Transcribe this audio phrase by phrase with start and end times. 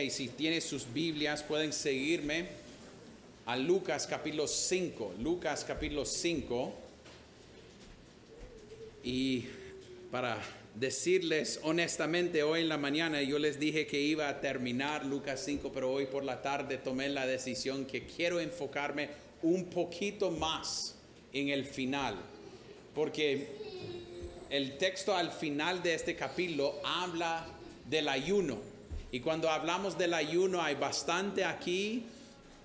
[0.00, 2.46] y si tiene sus Biblias pueden seguirme
[3.44, 5.16] a Lucas capítulo 5.
[5.20, 6.72] Lucas capítulo 5.
[9.04, 9.44] Y
[10.10, 10.38] para
[10.74, 15.70] decirles honestamente, hoy en la mañana yo les dije que iba a terminar Lucas 5,
[15.74, 19.10] pero hoy por la tarde tomé la decisión que quiero enfocarme
[19.42, 20.94] un poquito más
[21.34, 22.16] en el final,
[22.94, 23.48] porque
[24.48, 27.46] el texto al final de este capítulo habla
[27.90, 28.71] del ayuno.
[29.12, 32.02] Y cuando hablamos del ayuno hay bastante aquí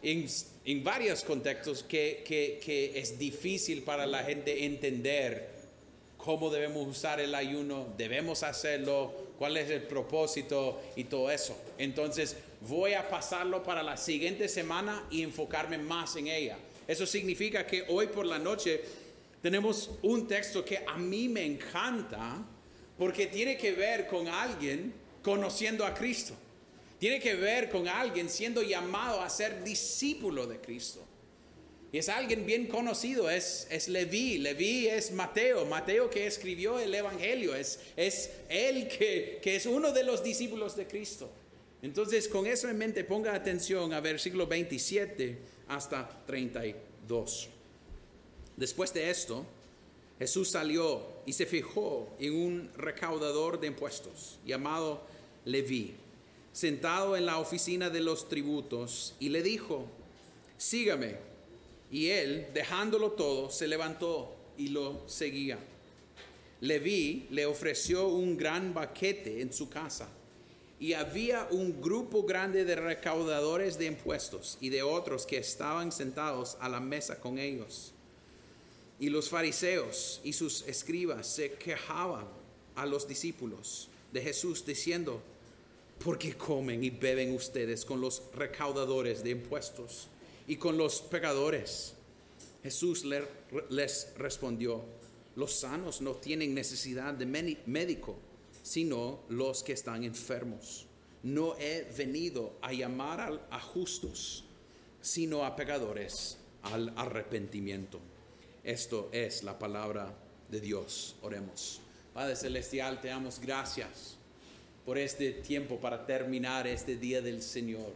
[0.02, 0.26] en,
[0.64, 5.50] en varios contextos que, que, que es difícil para la gente entender
[6.16, 11.58] cómo debemos usar el ayuno, debemos hacerlo, cuál es el propósito y todo eso.
[11.78, 16.58] Entonces voy a pasarlo para la siguiente semana y enfocarme más en ella.
[16.88, 18.82] Eso significa que hoy por la noche
[19.42, 22.42] tenemos un texto que a mí me encanta
[22.98, 24.94] porque tiene que ver con alguien
[25.28, 26.34] conociendo a Cristo.
[27.00, 31.04] Tiene que ver con alguien siendo llamado a ser discípulo de Cristo.
[31.92, 34.38] Y es alguien bien conocido, es, es Leví.
[34.38, 39.92] Leví es Mateo, Mateo que escribió el Evangelio, es, es él que, que es uno
[39.92, 41.30] de los discípulos de Cristo.
[41.82, 47.50] Entonces, con eso en mente, ponga atención a versículo 27 hasta 32.
[48.56, 49.46] Después de esto,
[50.20, 55.17] Jesús salió y se fijó en un recaudador de impuestos llamado
[55.48, 55.96] Leví,
[56.52, 59.88] sentado en la oficina de los tributos, y le dijo,
[60.58, 61.16] sígame.
[61.90, 65.58] Y él, dejándolo todo, se levantó y lo seguía.
[66.60, 70.10] Leví le ofreció un gran baquete en su casa
[70.80, 76.58] y había un grupo grande de recaudadores de impuestos y de otros que estaban sentados
[76.60, 77.94] a la mesa con ellos.
[79.00, 82.26] Y los fariseos y sus escribas se quejaban
[82.76, 85.22] a los discípulos de Jesús diciendo,
[86.04, 90.08] ¿por qué comen y beben ustedes con los recaudadores de impuestos
[90.48, 91.94] y con los pecadores?
[92.64, 93.06] Jesús
[93.70, 94.84] les respondió,
[95.36, 98.18] los sanos no tienen necesidad de médico,
[98.64, 100.86] sino los que están enfermos.
[101.24, 104.46] No he venido a llamar a justos,
[105.02, 108.00] sino a pecadores al arrepentimiento.
[108.64, 110.14] Esto es la palabra
[110.50, 111.16] de Dios.
[111.22, 111.80] Oremos.
[112.14, 114.17] Padre Celestial, te damos gracias
[114.88, 117.94] por este tiempo para terminar este día del Señor,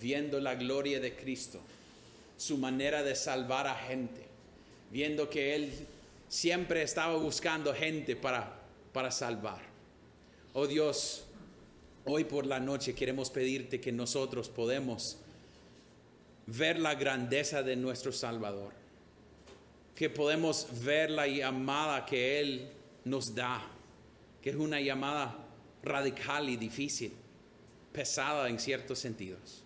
[0.00, 1.60] viendo la gloria de Cristo,
[2.38, 4.22] su manera de salvar a gente,
[4.90, 5.70] viendo que Él
[6.30, 8.58] siempre estaba buscando gente para,
[8.94, 9.60] para salvar.
[10.54, 11.26] Oh Dios,
[12.06, 15.18] hoy por la noche queremos pedirte que nosotros podemos
[16.46, 18.72] ver la grandeza de nuestro Salvador
[19.94, 22.70] que podemos ver la llamada que Él
[23.04, 23.62] nos da,
[24.40, 25.42] que es una llamada
[25.82, 27.12] radical y difícil,
[27.92, 29.64] pesada en ciertos sentidos.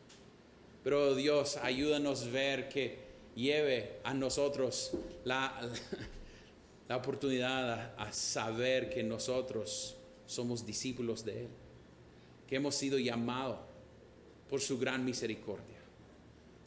[0.82, 2.98] Pero Dios, ayúdanos a ver que
[3.34, 4.92] lleve a nosotros
[5.24, 5.70] la,
[6.88, 11.48] la oportunidad a, a saber que nosotros somos discípulos de Él,
[12.48, 13.58] que hemos sido llamados
[14.48, 15.76] por su gran misericordia.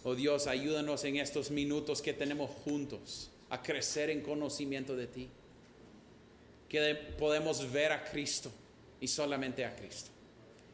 [0.03, 5.29] Oh Dios, ayúdanos en estos minutos que tenemos juntos a crecer en conocimiento de ti.
[6.69, 8.51] Que podemos ver a Cristo
[9.01, 10.11] y solamente a Cristo.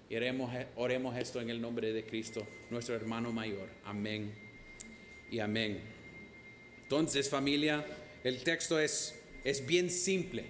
[0.10, 3.70] Y oremos, oremos esto en el nombre de Cristo, nuestro hermano mayor.
[3.86, 4.34] Amén
[5.32, 5.82] y amén.
[6.84, 7.86] Entonces, familia,
[8.24, 10.46] el texto es, es bien simple.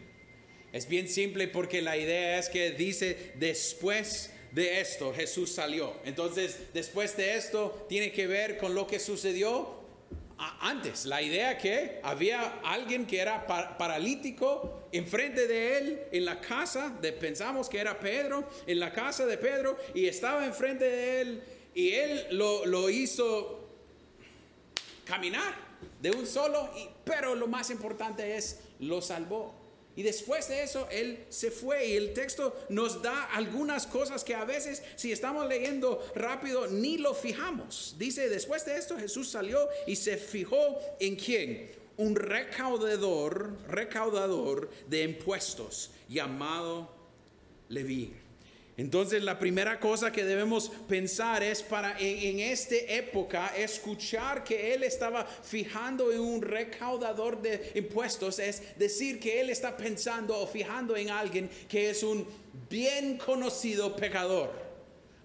[0.74, 5.94] Es bien simple porque la idea es que dice después de esto Jesús salió.
[6.04, 9.85] Entonces, después de esto tiene que ver con lo que sucedió
[10.38, 16.90] antes, la idea que había alguien que era paralítico enfrente de él en la casa,
[17.02, 21.44] de, pensamos que era Pedro, en la casa de Pedro, y estaba enfrente de él,
[21.74, 23.70] y él lo, lo hizo
[25.06, 25.56] caminar
[26.02, 26.70] de un solo,
[27.04, 29.65] pero lo más importante es, lo salvó.
[29.96, 34.36] Y después de eso, Él se fue y el texto nos da algunas cosas que
[34.36, 37.96] a veces si estamos leyendo rápido ni lo fijamos.
[37.98, 39.58] Dice, después de esto Jesús salió
[39.88, 41.72] y se fijó en quién?
[41.98, 46.90] Un recaudador, recaudador de impuestos llamado
[47.70, 48.25] Leví.
[48.78, 54.84] Entonces la primera cosa que debemos pensar es para en, esta época escuchar que él
[54.84, 60.98] estaba fijando en un recaudador de impuestos, es decir, que él está pensando o fijando
[60.98, 62.28] en alguien que es un
[62.70, 64.52] bien conocido pecador.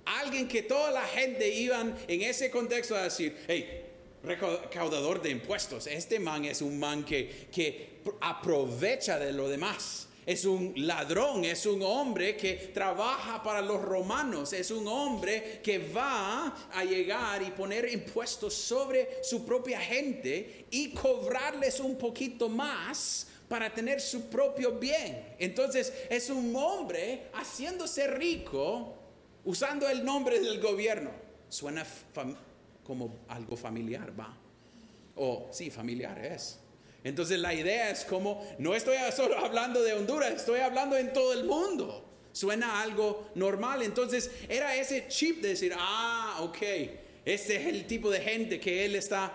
[0.04, 3.84] Alguien que toda la gente iban en ese contexto a decir, hey,
[4.22, 10.44] recaudador de impuestos, este man es un man que, que aprovecha de lo demás es
[10.44, 16.68] un ladrón, es un hombre que trabaja para los romanos, es un hombre que va
[16.72, 23.74] a llegar y poner impuestos sobre su propia gente y cobrarles un poquito más para
[23.74, 25.34] tener su propio bien.
[25.36, 28.94] Entonces es un hombre haciéndose rico
[29.44, 31.10] usando el nombre del gobierno.
[31.48, 31.84] Suena
[32.84, 34.32] como algo familiar, va.
[35.16, 36.60] O sí, familiar es.
[37.02, 41.32] Entonces la idea es como, no estoy solo hablando de Honduras, estoy hablando en todo
[41.32, 42.06] el mundo.
[42.32, 43.82] Suena algo normal.
[43.82, 46.62] Entonces era ese chip de decir, ah, ok,
[47.24, 49.32] este es el tipo de gente que él está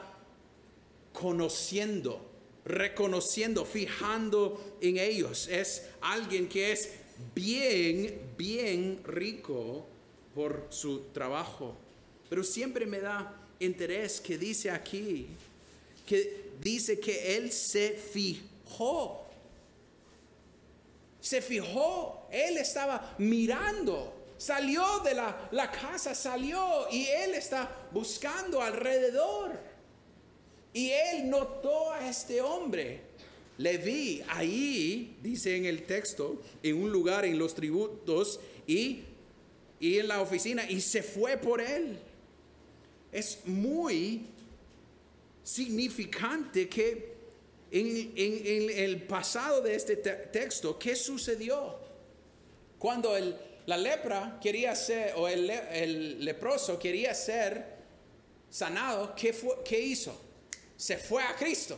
[1.12, 2.30] conociendo,
[2.64, 5.48] reconociendo, fijando en ellos.
[5.48, 6.92] Es alguien que es
[7.34, 9.86] bien, bien rico
[10.34, 11.76] por su trabajo.
[12.30, 15.28] Pero siempre me da interés que dice aquí,
[16.06, 19.26] que dice que él se fijó.
[21.20, 28.62] Se fijó, él estaba mirando, salió de la, la casa, salió y él está buscando
[28.62, 29.60] alrededor.
[30.72, 33.02] Y él notó a este hombre.
[33.58, 39.04] Le vi ahí, dice en el texto, en un lugar en los tributos y,
[39.80, 41.98] y en la oficina, y se fue por él.
[43.14, 44.28] Es muy
[45.46, 47.14] significante que
[47.72, 51.78] en, el pasado de este texto, ¿qué sucedió?
[52.80, 53.38] Cuando el,
[53.68, 57.76] la lepra quería ser, o el, leproso quería ser
[58.50, 60.20] sanado, ¿qué, fue, ¿qué hizo?
[60.76, 61.78] Se fue a Cristo.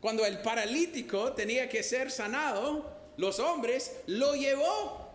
[0.00, 5.06] Cuando el paralítico tenía que ser sanado, los hombres lo llevó.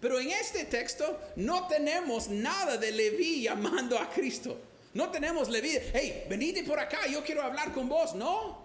[0.00, 4.56] Pero en este texto no tenemos nada de Leví llamando a Cristo.
[4.96, 8.14] No tenemos Leví, hey, venite por acá, yo quiero hablar con vos.
[8.14, 8.56] No,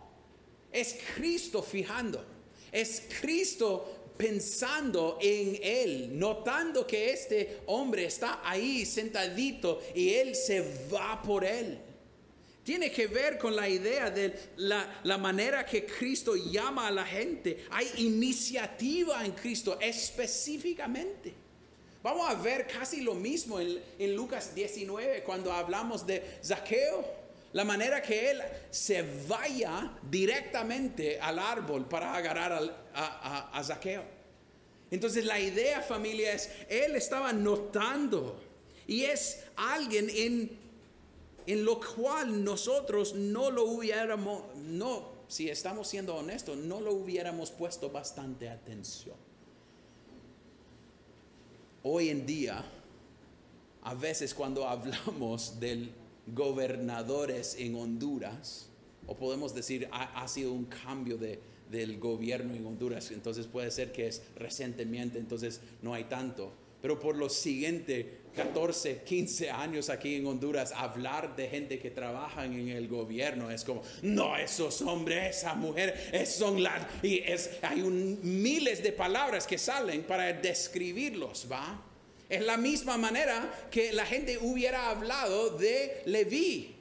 [0.72, 2.26] es Cristo fijando,
[2.72, 10.62] es Cristo pensando en él, notando que este hombre está ahí sentadito y él se
[10.90, 11.78] va por él.
[12.64, 17.06] Tiene que ver con la idea de la, la, manera que Cristo llama a la
[17.06, 17.66] gente.
[17.72, 21.41] Hay iniciativa en Cristo específicamente.
[22.04, 27.22] Vamos a ver casi lo mismo en, Lucas 19 cuando hablamos de Zaqueo.
[27.54, 32.54] La manera que él se vaya directamente al árbol para agarrar
[32.94, 34.04] a, a, Zaqueo.
[34.90, 38.42] Entonces la idea familia es, él estaba notando
[38.88, 40.58] y es alguien en,
[41.46, 47.52] en lo cual nosotros no lo hubiéramos, no, si estamos siendo honestos, no lo hubiéramos
[47.52, 49.31] puesto bastante atención
[51.84, 52.64] hoy en día,
[53.84, 55.90] a veces cuando hablamos de
[56.28, 58.68] gobernadores en Honduras,
[59.08, 61.40] o podemos decir ha, sido un cambio de,
[61.70, 66.54] del gobierno en Honduras, entonces puede ser que es recientemente, entonces no hay tanto.
[66.82, 68.06] Pero por los siguientes
[68.36, 73.64] 14, 15 años aquí en Honduras, hablar de gente que trabaja en el gobierno es
[73.64, 76.86] como, no, esos hombres, esa mujer, son las...
[77.04, 81.82] Y es, hay miles de palabras que salen para describirlos, ¿va?
[82.30, 86.76] Es la misma manera que la gente hubiera hablado de Leví.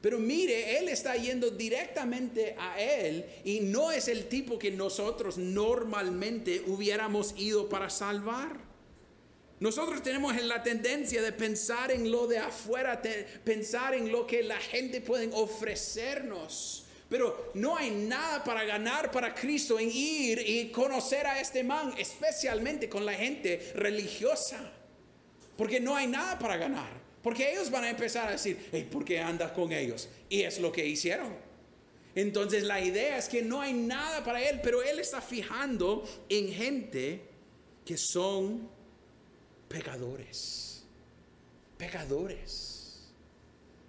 [0.00, 5.38] Pero mire, él está yendo directamente a él y no es el tipo que nosotros
[5.38, 8.63] normalmente hubiéramos ido para salvar.
[9.60, 13.00] Nosotros tenemos la tendencia de pensar en lo de afuera,
[13.44, 16.86] pensar en lo que la gente puede ofrecernos.
[17.08, 21.94] Pero no hay nada para ganar para Cristo en ir y conocer a este man,
[21.96, 24.72] especialmente con la gente religiosa.
[25.56, 27.04] Porque no hay nada para ganar.
[27.22, 30.08] Porque ellos van a empezar a decir, hey, ¿por qué andas con ellos?
[30.28, 31.34] Y es lo que hicieron.
[32.14, 36.52] Entonces la idea es que no hay nada para él, pero él está fijando en
[36.52, 37.22] gente
[37.84, 38.68] que son
[39.74, 40.84] pecadores.
[41.76, 43.10] Pecadores.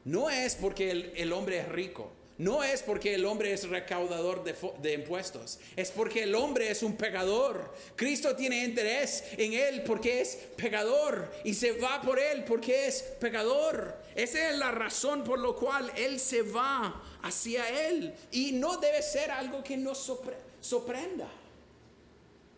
[0.03, 2.11] No es porque el, hombre es rico.
[2.39, 6.83] No es porque el hombre es recaudador de, de, impuestos, es porque el hombre es
[6.83, 7.73] un pecador.
[7.95, 13.01] Cristo tiene interés en él porque es pecador y se va por él porque es
[13.21, 13.95] pecador.
[14.15, 19.01] Esa es la razón por la cual él se va hacia él y no debe
[19.01, 20.11] ser algo que nos
[20.59, 21.29] sorprenda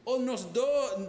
[0.10, 0.48] o nos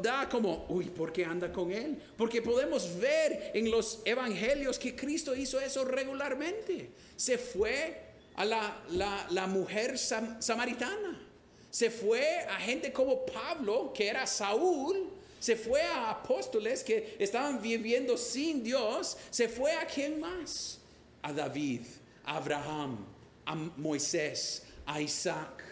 [0.02, 2.02] da como, uy, ¿por qué anda con él?
[2.17, 6.90] Porque podemos ver en los evangelios que Cristo hizo eso regularmente.
[7.14, 7.97] Se fue
[8.35, 11.25] a la, mujer samaritana.
[11.71, 15.11] Se fue a gente como Pablo, que era Saúl.
[15.38, 19.17] Se fue a apóstoles que estaban viviendo sin Dios.
[19.31, 20.81] Se fue a quién más?
[21.23, 21.83] A David,
[22.25, 23.07] a Abraham,
[23.47, 25.62] a Moisés, a Isaac,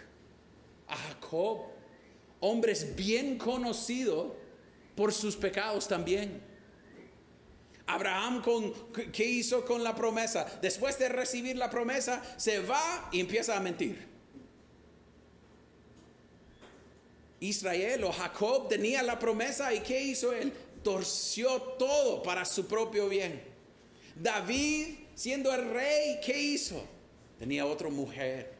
[0.86, 1.75] a Jacob
[2.40, 4.32] hombres bien conocidos
[4.94, 6.42] por sus pecados también.
[7.86, 8.72] Abraham con,
[9.12, 10.46] ¿qué hizo con la promesa?
[10.60, 14.16] Después de recibir la promesa, se va y empieza a mentir.
[17.40, 20.52] Israel o Jacob tenía la promesa y ¿qué hizo él?
[20.82, 23.42] Torció todo para su propio bien.
[24.16, 26.82] David, siendo el rey, ¿qué hizo?
[27.38, 28.54] Tenía otra mujer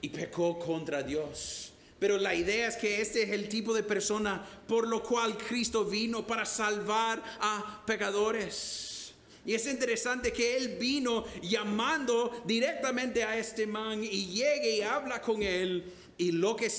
[0.00, 1.73] y pecó contra Dios.
[2.04, 5.86] Pero la idea es que este es el tipo de persona por lo cual Cristo
[5.86, 9.14] vino para salvar a pecadores.
[9.46, 15.22] Y es interesante que Él vino llamando directamente a este man y llegue y habla
[15.22, 15.90] con él.
[16.18, 16.70] Y lo que,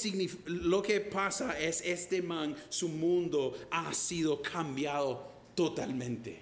[0.46, 6.38] lo que pasa es este man, su mundo ha sido cambiado totalmente.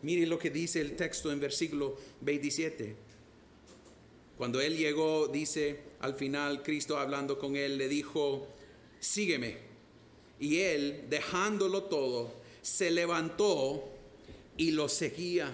[0.00, 3.03] Mire lo que dice el texto en versículo 27.
[4.36, 8.48] Cuando él llegó, dice al final, Cristo hablando con él, le dijo,
[9.00, 9.56] sígueme.
[10.40, 13.88] Y él, dejándolo todo, se levantó
[14.56, 15.52] y lo seguía.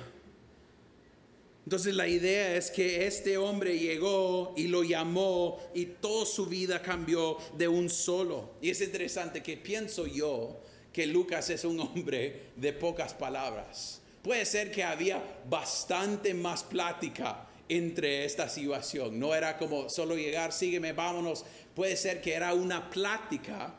[1.65, 6.81] Entonces la idea es que este hombre llegó y lo llamó y toda su vida
[6.81, 8.55] cambió de un solo.
[8.61, 10.59] Y es interesante que pienso yo
[10.93, 14.01] que Lucas es un hombre de pocas palabras.
[14.23, 19.19] Puede ser que había bastante más plática entre esta situación.
[19.19, 21.45] No era como solo llegar, sígueme, vámonos.
[21.75, 23.73] Puede ser que era una plática,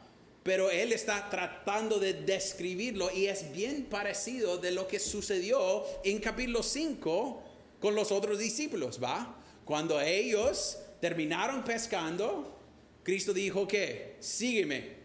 [0.44, 6.20] pero él está tratando de describirlo y es bien parecido de lo que sucedió en
[6.20, 7.44] capítulo 5
[7.82, 9.36] con los otros discípulos, ¿va?
[9.66, 12.58] Cuando ellos terminaron pescando,
[13.04, 15.02] Cristo dijo que, sígueme.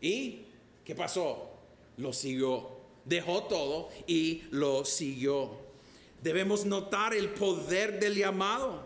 [0.00, 0.44] ¿Y
[0.84, 1.50] qué pasó?
[1.96, 2.76] Lo siguió.
[3.06, 5.65] Dejó todo y lo siguió.
[6.22, 8.84] Debemos notar el poder del llamado.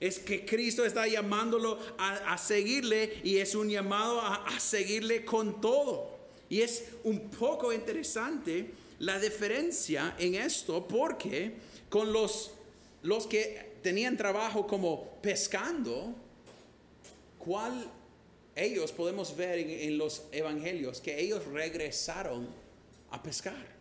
[0.00, 6.16] Es que Cristo está llamándolo a, seguirle y es un llamado a, seguirle con todo.
[6.48, 8.70] Y es un poco interesante
[9.00, 11.52] la diferencia en esto porque
[11.88, 12.52] con los,
[13.02, 16.14] los que tenían trabajo como pescando,
[17.38, 17.90] ¿cuál
[18.54, 21.00] ellos podemos ver en los evangelios?
[21.00, 22.48] Que ellos regresaron
[23.10, 23.77] a pescar.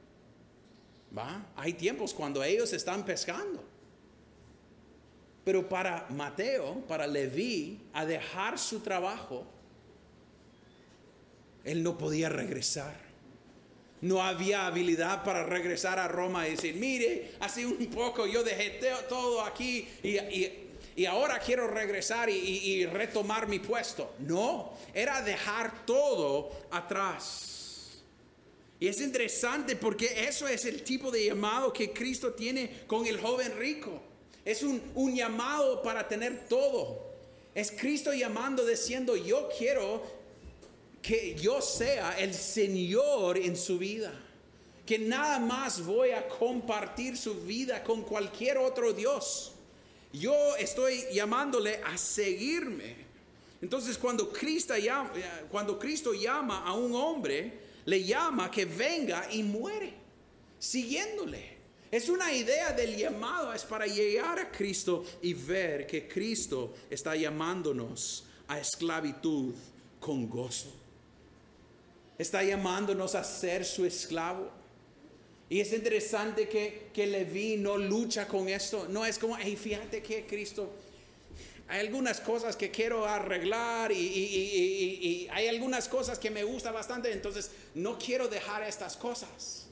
[1.56, 3.64] Hay tiempos cuando ellos están pescando.
[5.44, 9.46] Pero para Mateo, para Leví, a dejar su trabajo,
[11.64, 12.96] él no podía regresar.
[14.02, 18.80] No había habilidad para regresar a Roma y decir, mire, hace un poco yo dejé
[19.10, 24.16] todo aquí y, ahora quiero regresar y retomar mi puesto.
[24.20, 27.57] No, era dejar todo atrás.
[28.80, 33.20] Y es interesante porque eso es el tipo de llamado que Cristo tiene con el
[33.20, 34.02] joven rico.
[34.46, 37.06] Es un, llamado para tener todo.
[37.56, 40.04] Es Cristo llamando diciendo, yo quiero
[41.02, 44.14] que yo sea el Señor en su vida.
[44.86, 49.54] Que nada más voy a compartir su vida con cualquier otro Dios.
[50.14, 53.08] Yo estoy llamándole a seguirme.
[53.62, 55.12] Entonces cuando Cristo llama,
[55.50, 59.94] cuando Cristo llama a un hombre, le llama que venga y muere,
[60.60, 61.58] siguiéndole.
[61.90, 67.16] Es una idea del llamado, es para llegar a Cristo y ver que Cristo está
[67.16, 69.54] llamándonos a esclavitud
[70.02, 70.70] con gozo.
[72.18, 74.50] Está llamándonos a ser su esclavo.
[75.50, 78.88] Y es interesante que, que Leví no lucha con esto.
[78.90, 80.74] No es como, hey, fíjate que Cristo
[81.70, 87.52] hay algunas cosas que quiero arreglar y, hay algunas cosas que me gusta bastante, entonces
[87.76, 89.68] no quiero dejar estas cosas.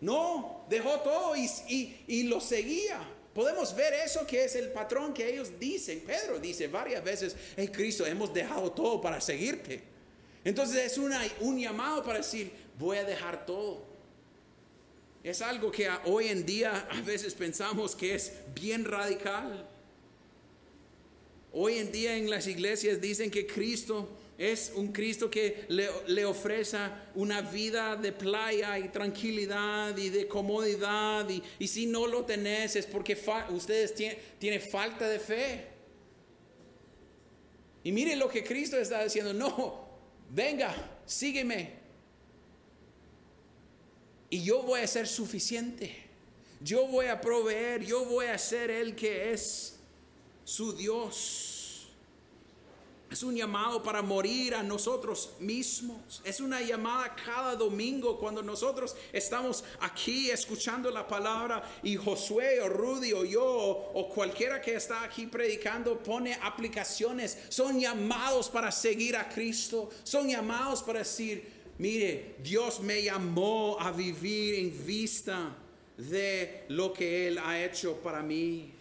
[0.00, 3.00] No, dejó todo y, lo seguía.
[3.34, 6.00] Podemos ver eso que es el patrón que ellos dicen.
[6.00, 9.82] Pedro dice varias veces, hey Cristo, hemos dejado todo para seguirte.
[10.44, 13.84] Entonces es una, un llamado para decir, voy a dejar todo.
[15.22, 19.69] Es algo que hoy en día a veces pensamos que es bien radical.
[21.52, 24.08] Hoy en día en las iglesias dicen que Cristo
[24.40, 26.78] es un Cristo que le, ofrece
[27.14, 31.28] una vida de playa y tranquilidad y de comodidad.
[31.58, 33.18] Y, si no lo tenés es porque
[33.50, 33.94] ustedes
[34.38, 35.66] tienen falta de fe.
[37.82, 39.34] Y miren lo que Cristo está diciendo.
[39.34, 39.88] No,
[40.30, 41.74] venga, sígueme.
[44.30, 45.94] Y yo voy a ser suficiente.
[46.60, 47.84] Yo voy a proveer.
[47.84, 49.79] Yo voy a ser el que es
[50.50, 51.86] su Dios.
[53.08, 56.20] Es un llamado para morir a nosotros mismos.
[56.24, 62.68] Es una llamada cada domingo cuando nosotros estamos aquí escuchando la palabra y Josué o
[62.68, 67.38] Rudy o yo o cualquiera que está aquí predicando pone aplicaciones.
[67.48, 69.90] Son llamados para seguir a Cristo.
[70.02, 75.56] Son llamados para decir, mire, Dios me llamó a vivir en vista
[75.96, 78.72] de lo que Él ha hecho para mí.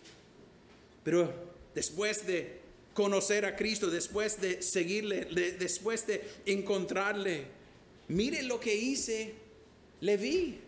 [1.04, 2.60] Pero después de
[2.94, 5.26] conocer a Cristo, después de seguirle,
[5.58, 7.46] después de encontrarle.
[8.08, 9.34] Mire lo que hice
[10.02, 10.60] Leví.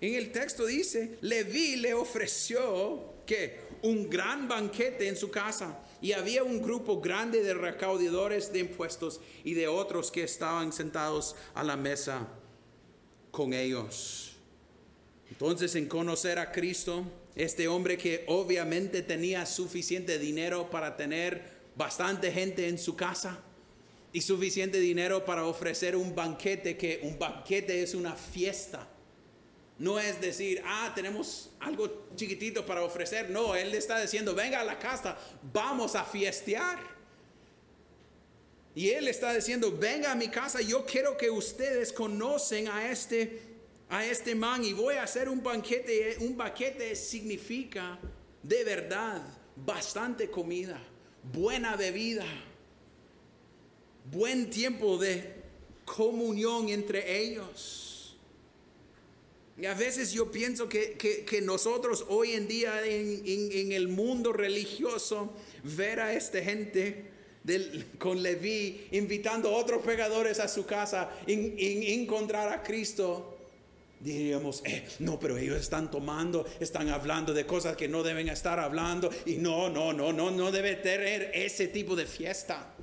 [0.00, 6.12] En el texto dice, Leví le ofreció que un gran banquete en su casa y
[6.12, 11.62] había un grupo grande de recaudadores de impuestos y de otros que estaban sentados a
[11.62, 12.28] la mesa
[13.30, 14.36] con ellos.
[15.30, 17.04] Entonces, en conocer a Cristo,
[17.36, 21.42] este hombre que obviamente tenía suficiente dinero para tener
[21.76, 23.38] bastante gente en su casa
[24.12, 28.88] y suficiente dinero para ofrecer un banquete, que un banquete es una fiesta.
[29.78, 33.28] No es decir, ah, tenemos algo chiquitito para ofrecer.
[33.28, 35.18] No, él le está diciendo, venga a la casa,
[35.52, 36.78] vamos a fiestear.
[38.74, 43.55] Y él está diciendo, venga a mi casa, yo quiero que ustedes conocen a este
[43.88, 46.16] a este man y voy a hacer un banquete.
[46.20, 47.98] Un banquete significa
[48.42, 49.22] de verdad
[49.56, 50.80] bastante comida,
[51.32, 52.26] buena bebida,
[54.10, 55.34] buen tiempo de
[55.84, 58.16] comunión entre ellos.
[59.58, 66.00] Y a veces yo pienso que, nosotros hoy en día en, el mundo religioso, ver
[66.00, 67.10] a esta gente
[67.98, 73.35] con Leví invitando a otros pegadores a su casa, en encontrar a Cristo,
[74.12, 78.58] diríamos, eh, no, pero ellos están tomando, están hablando de cosas que no deben estar
[78.60, 82.74] hablando y no, no, no, no, no debe tener ese tipo de fiesta.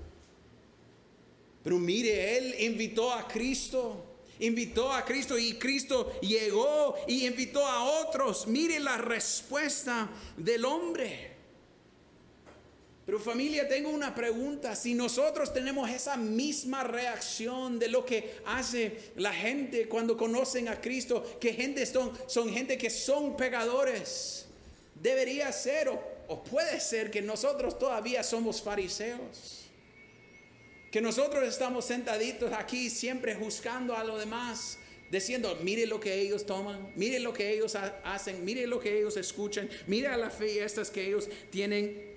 [1.63, 8.01] Pero mire, él invitó a Cristo, invitó a Cristo y Cristo llegó y invitó a
[8.01, 8.48] otros.
[8.48, 11.33] Mire la respuesta del hombre.
[13.06, 14.76] Pero familia, tengo una pregunta.
[14.76, 20.80] Si nosotros tenemos esa misma reacción de lo que hace la gente cuando conocen a
[20.80, 24.46] Cristo, que gente son, son gente que son pegadores,
[24.96, 29.66] debería ser o, puede ser que nosotros todavía somos fariseos.
[30.89, 34.78] Que nosotros estamos sentaditos aquí siempre juzgando a los demás,
[35.12, 39.18] diciendo, mire lo que ellos toman, mire lo que ellos hacen, mire lo que ellos
[39.18, 42.12] escuchan, mire las fiestas que ellos tienen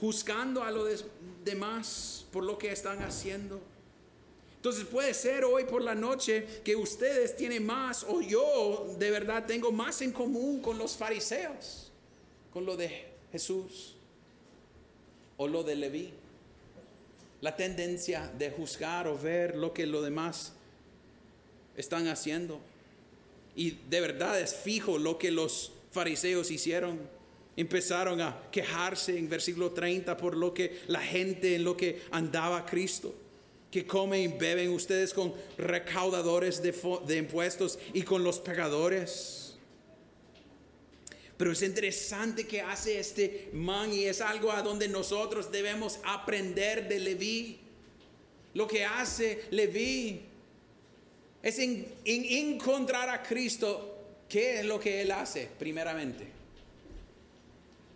[0.00, 1.04] juzgando a los
[1.44, 3.60] demás por lo que están haciendo.
[4.56, 9.46] Entonces puede ser hoy por la noche que ustedes tienen más o yo de verdad
[9.46, 11.92] tengo más en común con los fariseos,
[12.52, 13.94] con lo de Jesús
[15.36, 16.12] o lo de Leví.
[17.42, 20.52] La tendencia de juzgar o ver lo que los demás
[21.76, 22.58] están haciendo.
[23.54, 26.98] Y de verdad es fijo lo que los fariseos hicieron
[27.56, 32.66] Empezaron a quejarse en versículo 30 por lo que la gente en lo que andaba
[32.66, 33.14] Cristo.
[33.70, 36.74] Que comen y beben ustedes con recaudadores de,
[37.06, 39.56] de impuestos y con los pegadores.
[41.36, 46.88] Pero es interesante que hace este man y es algo a donde nosotros debemos aprender
[46.88, 47.58] de Leví.
[48.54, 50.22] Lo que hace Leví
[51.42, 53.92] es en encontrar a Cristo.
[54.28, 56.35] ¿Qué es lo que él hace primeramente?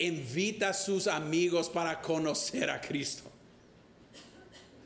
[0.00, 3.30] Invita a sus amigos para conocer a Cristo.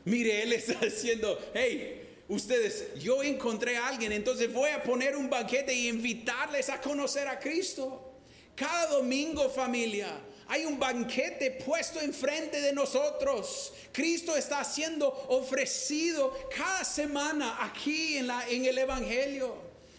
[0.03, 5.29] Mire, Él está diciendo, hey, ustedes, yo encontré a alguien, entonces voy a poner un
[5.29, 8.13] banquete y invitarles a conocer a Cristo.
[8.55, 10.09] Cada domingo, familia,
[10.47, 13.73] hay un banquete puesto enfrente de nosotros.
[13.91, 19.55] Cristo está siendo ofrecido cada semana aquí en, en el Evangelio.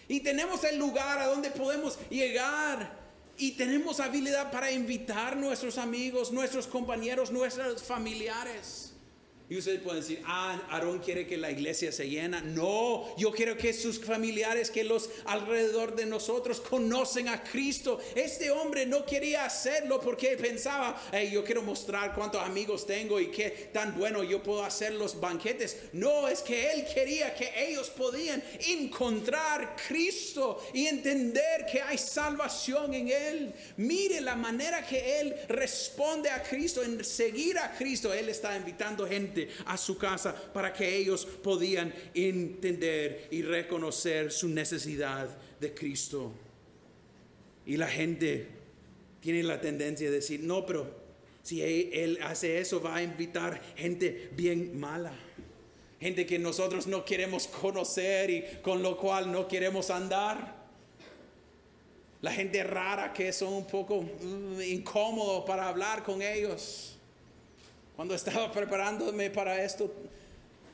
[0.09, 3.06] Y tenemos el lugar a donde podemos llegar
[3.38, 8.86] y tenemos habilidad para invitar nuestros amigos, nuestros compañeros, nuestros familiares.
[9.48, 12.40] Y ustedes pueden decir, ah, Aarón quiere que la iglesia se llena.
[12.40, 18.00] No, yo quiero que sus familiares, que los alrededor de nosotros conocen a Cristo.
[18.16, 23.30] Este hombre no quería hacerlo porque pensaba, hey, yo quiero mostrar cuántos amigos tengo y
[23.30, 25.76] qué tan bueno yo puedo hacer los banquetes.
[25.92, 32.94] No, es que él quería que ellos podían encontrar Cristo y entender que hay salvación
[32.94, 33.54] en él.
[33.76, 38.12] Mire la manera que él responde a Cristo, en seguir a Cristo.
[38.12, 39.36] Él está invitando gente
[39.66, 45.29] a su casa para que ellos podían entender y reconocer su necesidad
[45.61, 46.33] de Cristo.
[47.64, 48.46] Y la gente
[49.20, 51.07] tiene la tendencia de decir, no, pero
[51.42, 55.12] Si él hace eso, va a invitar gente bien mala.
[56.01, 60.57] Gente que nosotros no queremos conocer y con lo cual no queremos andar.
[62.20, 66.95] La gente rara que son un poco mm, incómodos para hablar con ellos.
[67.96, 69.92] Cuando estaba preparándome para esto,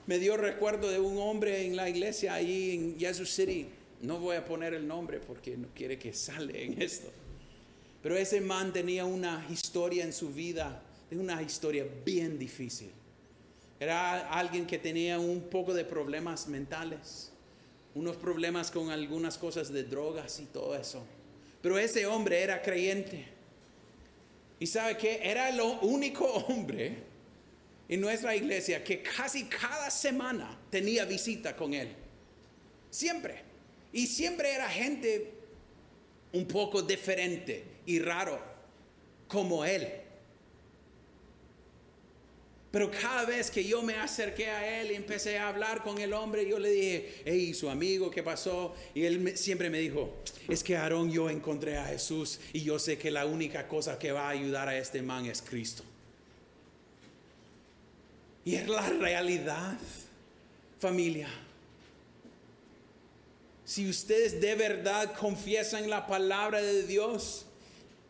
[0.07, 3.69] me dio recuerdo de un hombre en la iglesia ahí en Jesus City.
[4.03, 7.11] No voy a poner el nombre porque no quiere que sale en esto.
[8.03, 10.83] Pero ese man tenía una historia en su vida,
[11.13, 12.91] una historia bien difícil.
[13.79, 17.31] Era alguien que tenía un poco de problemas mentales,
[17.95, 21.05] unos problemas con algunas cosas de drogas y todo eso.
[21.61, 23.27] Pero ese hombre era creyente.
[24.59, 27.12] Y sabe que era el único hombre
[27.93, 31.91] en nuestra iglesia que casi cada semana tenía visita con él.
[32.89, 33.43] Siempre.
[33.93, 35.31] Y siempre era gente
[36.33, 38.41] un poco diferente y raro
[39.29, 39.87] como él.
[42.71, 46.15] Pero cada vez que yo me acerqué a él y empecé a hablar con el
[46.15, 48.75] hombre, yo le dije, hey, su amigo, ¿qué pasó?
[48.95, 50.17] Y él siempre me dijo,
[50.49, 54.13] es que Aarón, yo encontré a Jesús y yo sé que la única cosa que
[54.13, 55.85] va a ayudar a este man es Cristo.
[58.45, 59.79] Y es la realidad,
[60.79, 61.29] familia.
[63.65, 67.47] Si ustedes de verdad confiesan la palabra de Dios,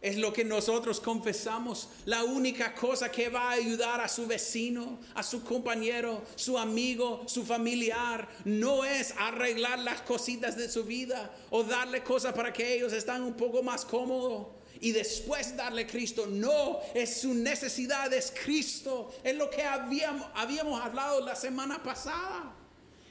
[0.00, 1.88] es lo que nosotros confesamos.
[2.06, 7.22] La única cosa que va a ayudar a su vecino, a su compañero, su amigo,
[7.26, 12.74] su familiar, no es arreglar las cositas de su vida o darle cosas para que
[12.74, 14.46] ellos estén un poco más cómodos
[14.82, 16.26] y después darle Cristo.
[16.26, 19.14] No, es su necesidad, es Cristo.
[19.22, 22.52] Es lo que habíamos, habíamos hablado la semana pasada.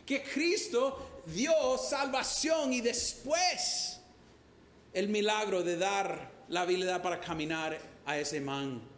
[0.05, 4.01] Que Cristo dio salvación y después
[4.91, 8.90] el milagro de dar la habilidad para caminar a ese man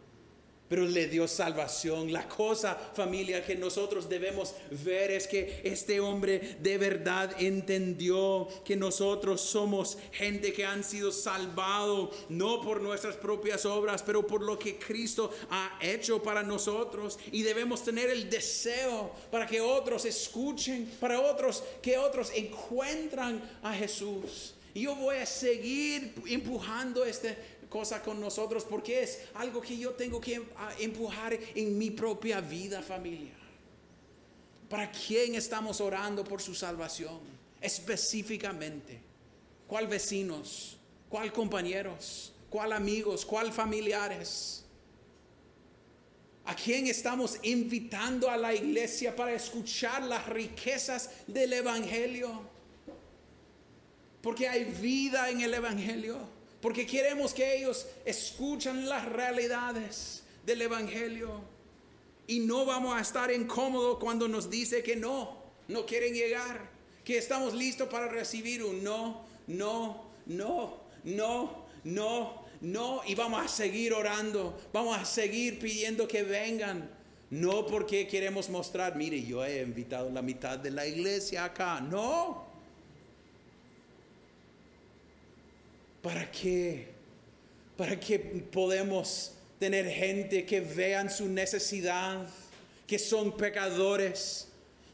[0.74, 2.12] pero le dio salvación.
[2.12, 8.74] La cosa, familia, que nosotros debemos ver es que este hombre de verdad entendió que
[8.74, 14.58] nosotros somos gente que han sido salvados, no por nuestras propias obras, pero por lo
[14.58, 17.20] que Cristo ha hecho para nosotros.
[17.30, 23.72] Y debemos tener el deseo para que otros escuchen, para otros que otros encuentran a
[23.74, 24.54] Jesús.
[24.74, 27.38] Y yo voy a seguir empujando este
[27.74, 30.40] cosa con nosotros porque es algo que yo tengo que
[30.78, 33.34] empujar en mi propia vida familiar.
[34.68, 37.18] ¿Para quién estamos orando por su salvación?
[37.60, 39.00] Específicamente.
[39.66, 40.78] ¿Cuál vecinos?
[41.08, 42.32] ¿Cuál compañeros?
[42.48, 43.26] ¿Cuál amigos?
[43.26, 44.64] ¿Cuál familiares?
[46.44, 52.40] ¿A quién estamos invitando a la iglesia para escuchar las riquezas del Evangelio?
[54.22, 56.33] Porque hay vida en el Evangelio
[56.64, 61.42] porque queremos que ellos escuchen las realidades del Evangelio
[62.26, 66.70] y no vamos a estar incómodos cuando nos dice que no, no quieren llegar,
[67.04, 73.48] que estamos listos para recibir un no, no, no, no, no, no, y vamos a
[73.48, 76.90] seguir orando, vamos a seguir pidiendo que vengan.
[77.28, 81.82] No porque queremos mostrar, mire, yo he invitado la mitad de la iglesia acá.
[81.82, 82.53] No,
[86.04, 86.86] ¿Para qué?
[87.78, 92.28] ¿Para qué podemos tener gente que vean su necesidad,
[92.86, 94.48] que son pecadores?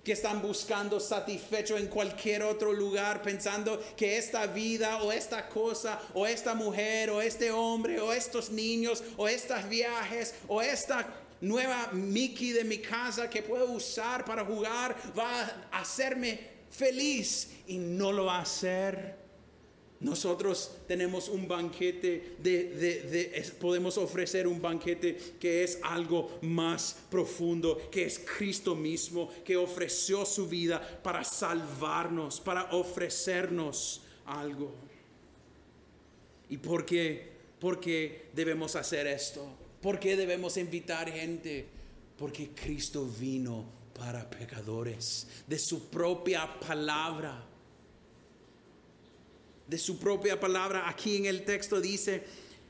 [0.05, 6.01] que están buscando satisfecho en cualquier otro lugar, pensando que esta vida o esta cosa
[6.15, 11.07] o esta mujer o este hombre o estos niños o estos viajes o esta
[11.43, 17.77] nueva Mickey de mi casa que puedo usar para jugar va a hacerme feliz y
[17.77, 19.20] no lo va a hacer.
[20.01, 28.07] Nosotros tenemos un banquete de, podemos ofrecer un banquete que es algo más profundo, que
[28.07, 34.73] es Cristo mismo, que ofreció su vida para salvarnos, para ofrecernos algo.
[36.49, 37.29] ¿Y por qué?
[37.61, 39.47] ¿Por qué debemos hacer esto?
[39.83, 41.67] ¿Por qué debemos invitar gente?
[42.17, 47.50] Porque Cristo vino para pecadores, de su propia palabra
[49.71, 50.89] de su propia palabra.
[50.89, 52.25] Aquí en el texto dice,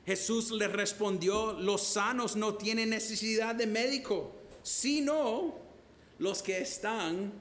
[0.04, 5.56] Jesús le respondió, los sanos no tienen necesidad de médico, sino
[6.18, 7.32] los que están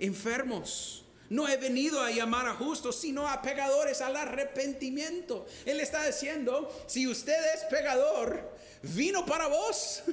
[0.00, 1.04] enfermos.
[1.30, 5.46] No he venido a llamar a justos, sino a pecadores al arrepentimiento.
[5.64, 10.02] Él está diciendo, si usted es pecador, vino para vos.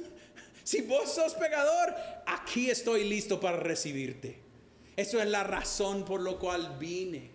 [0.64, 1.92] Si vos sos pecador,
[2.24, 4.38] aquí estoy listo para recibirte.
[4.94, 7.31] Eso es la razón por lo cual vine.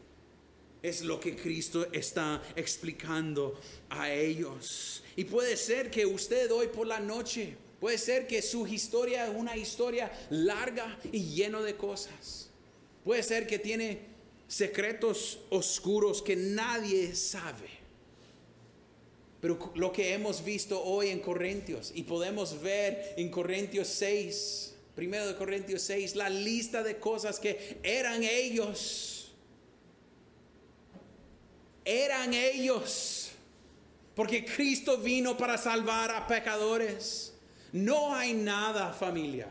[0.81, 3.59] Es lo que Cristo está explicando
[3.89, 5.03] a ellos.
[5.15, 9.35] Y puede ser que usted hoy por la noche, puede ser que su historia es
[9.35, 12.49] una historia larga y lleno de cosas.
[13.03, 13.99] Puede ser que tiene
[14.47, 17.77] secretos oscuros que nadie sabe.
[19.41, 25.27] Pero lo que hemos visto hoy en Corintios y podemos ver en Corintios 6, primero
[25.27, 29.06] de Corintios 6, la lista de cosas que eran ellos.
[31.87, 33.31] Eran ellos.
[34.13, 37.33] Porque Cristo vino para salvar a pecadores.
[37.71, 39.47] No hay nada, familia,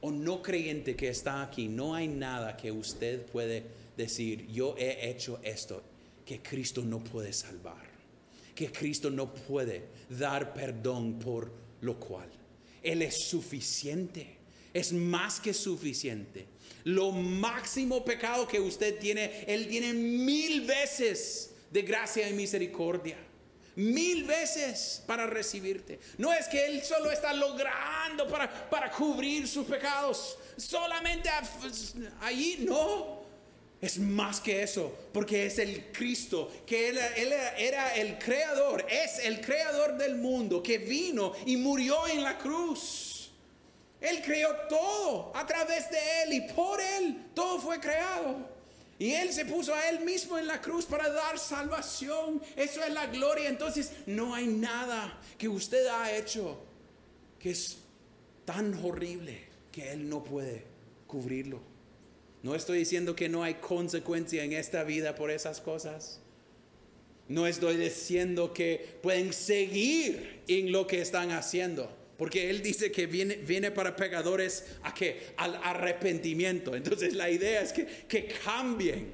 [0.00, 3.64] o no creyente que está aquí, no hay nada que usted puede
[3.96, 5.82] decir, yo he hecho esto,
[6.24, 7.88] que Cristo no puede salvar
[8.58, 11.48] que Cristo no puede dar perdón por
[11.80, 12.28] lo cual.
[12.82, 14.36] Él es suficiente,
[14.74, 16.46] es más que suficiente.
[16.88, 23.18] Lo máximo pecado que usted tiene, Él tiene mil veces de gracia y misericordia.
[23.76, 26.00] Mil veces para recibirte.
[26.16, 30.38] No es que Él solo está logrando para, para cubrir sus pecados.
[30.56, 31.28] Solamente
[32.22, 33.18] allí, no.
[33.82, 36.98] Es más que eso, porque es el Cristo, que él,
[37.58, 43.07] era el creador, es el creador del mundo, que vino y murió en la cruz.
[44.00, 48.58] Él creó todo a través de Él y por Él todo fue creado.
[48.98, 52.42] Y Él se puso a Él mismo en la cruz para dar salvación.
[52.56, 53.48] Eso es la gloria.
[53.48, 56.58] Entonces no hay nada que usted ha hecho
[57.38, 57.78] que es
[58.44, 60.64] tan horrible que Él no puede
[61.06, 61.60] cubrirlo.
[62.42, 66.20] No estoy diciendo que no hay consecuencia en esta vida por esas cosas.
[67.28, 71.97] No estoy diciendo que pueden seguir en lo que están haciendo.
[72.18, 76.74] Porque Él dice que viene, viene para pecadores a que al arrepentimiento.
[76.74, 79.08] Entonces la idea es que, que cambien.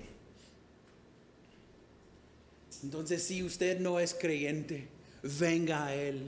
[2.82, 4.88] Entonces si usted no es creyente,
[5.22, 6.22] venga a Él.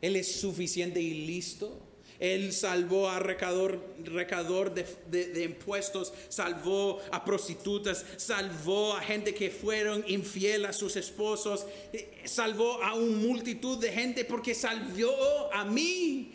[0.00, 1.89] Él es suficiente y listo
[2.20, 10.04] él salvó a recador, recador de, impuestos, salvó a prostitutas, salvó a gente que fueron
[10.06, 16.32] infiel a sus esposos, eh, salvó a una multitud de gente porque salvó a mí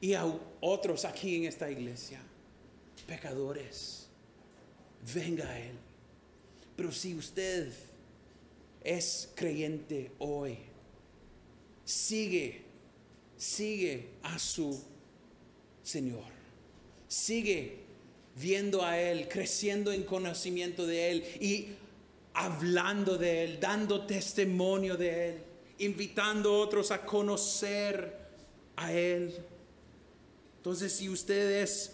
[0.00, 0.26] y a
[0.60, 2.20] otros aquí en esta iglesia,
[3.06, 4.08] pecadores.
[5.14, 5.76] Venga a Él.
[6.74, 7.72] Pero si usted
[8.82, 10.58] es creyente hoy,
[11.84, 12.62] sigue,
[13.36, 14.95] sigue a su
[15.86, 16.24] Señor.
[17.06, 17.78] Sigue
[18.34, 21.68] viendo a Él, creciendo en conocimiento de Él y
[22.34, 25.42] hablando de Él, dando testimonio de Él,
[25.78, 28.18] invitando a otros a conocer
[28.74, 29.32] a Él.
[30.56, 31.92] Entonces, si usted es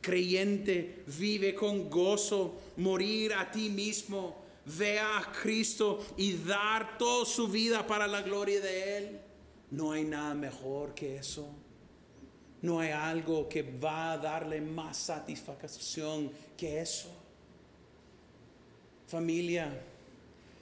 [0.00, 7.46] creyente, vive con gozo, morir a ti mismo, vea a Cristo y dar toda su
[7.48, 9.20] vida para la gloria de Él,
[9.70, 11.54] no hay nada mejor que eso.
[12.64, 17.10] No hay algo que va a darle más satisfacción que eso.
[19.06, 19.70] Familia,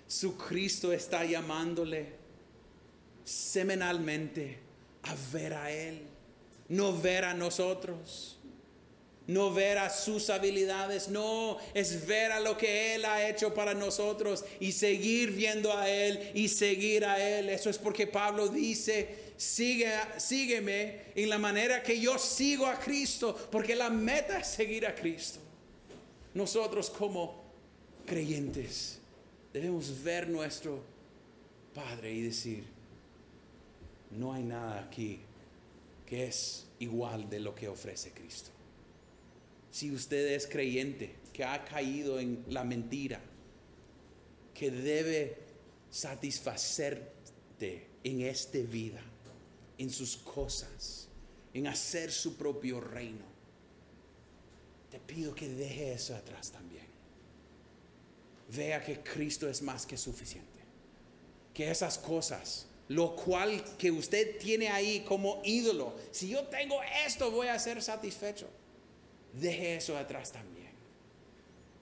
[0.08, 2.08] su Cristo está llamándole
[3.24, 4.58] semanalmente
[5.04, 6.02] a ver a Él,
[6.70, 8.36] no ver a nosotros,
[9.28, 13.74] no ver a sus habilidades, no, es ver a lo que Él ha hecho para
[13.74, 17.48] nosotros y seguir viendo a Él y seguir a Él.
[17.48, 23.36] Eso es porque Pablo dice, Sigue, sígueme en la manera que yo sigo a Cristo,
[23.50, 25.40] porque la meta es seguir a Cristo.
[26.32, 27.42] Nosotros como
[28.06, 29.00] creyentes
[29.52, 30.84] debemos ver nuestro
[31.74, 32.62] Padre y decir,
[34.12, 35.18] no hay nada aquí
[36.06, 38.50] que es igual de lo que ofrece Cristo.
[39.72, 43.20] Si usted es creyente, que ha caído en la mentira,
[44.54, 45.36] que debe
[45.90, 49.02] satisfacerte en esta vida,
[49.82, 51.08] en sus cosas,
[51.52, 53.24] en hacer su propio reino.
[54.88, 56.86] Te pido que deje eso atrás también.
[58.54, 60.60] Vea que Cristo es más que suficiente.
[61.52, 67.32] Que esas cosas, lo cual que usted tiene ahí como ídolo, si yo tengo esto
[67.32, 68.48] voy a ser satisfecho.
[69.32, 70.70] Deje eso atrás también.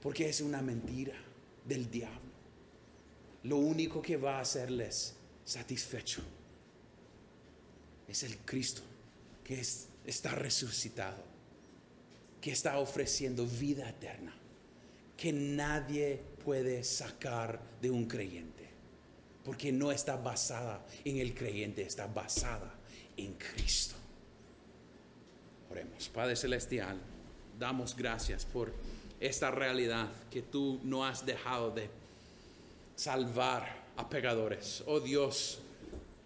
[0.00, 1.22] Porque es una mentira
[1.66, 2.30] del diablo.
[3.42, 6.22] Lo único que va a hacerles satisfecho
[8.10, 8.82] es el Cristo
[9.44, 9.60] que
[10.04, 11.22] está resucitado,
[12.40, 14.34] que está ofreciendo vida eterna,
[15.16, 18.68] que nadie puede sacar de un creyente,
[19.44, 22.74] porque no está basada en el creyente, está basada
[23.16, 23.94] en Cristo.
[25.70, 26.98] Oremos, Padre Celestial,
[27.58, 28.72] damos gracias por
[29.20, 31.90] esta realidad que tú no has dejado de
[32.96, 34.82] salvar a pecadores.
[34.86, 35.60] Oh Dios,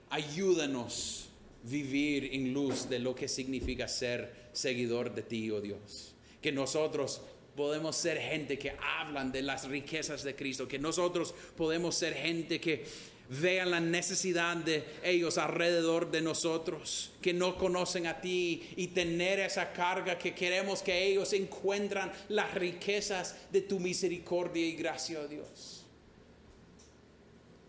[0.08, 1.28] ayúdanos
[1.64, 6.14] vivir en luz de lo que significa ser seguidor de ti, oh Dios.
[6.40, 7.22] Que nosotros
[7.56, 12.60] podemos ser gente que hablan de las riquezas de Cristo, que nosotros podemos ser gente
[12.60, 12.84] que
[13.28, 19.40] vean la necesidad de ellos alrededor de nosotros, que no conocen a ti y tener
[19.40, 25.28] esa carga que queremos que ellos encuentran las riquezas de tu misericordia y gracia, oh
[25.28, 25.84] Dios.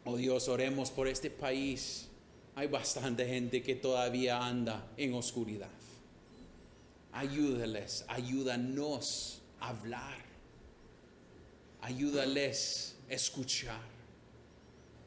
[0.04, 2.05] Oh Dios, oremos por este país.
[2.56, 5.70] Hay bastante gente que todavía anda en oscuridad.
[7.12, 10.24] Ayúdales, ayúdanos a hablar.
[11.82, 13.96] Ayúdales a escuchar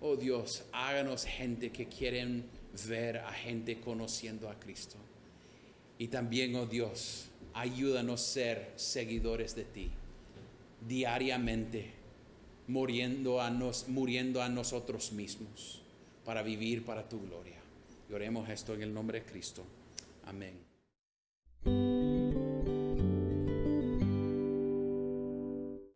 [0.00, 2.44] Oh Dios, háganos gente que quieren
[2.86, 4.96] ver a gente conociendo a Cristo.
[5.98, 9.90] Y también, oh Dios, ayúdanos a ser seguidores de ti
[10.86, 11.90] diariamente,
[12.68, 15.82] muriendo a, nos, muriendo a nosotros mismos
[16.28, 17.56] para vivir para tu gloria.
[18.06, 19.64] Y oremos esto en el nombre de Cristo.
[20.26, 20.62] Amén.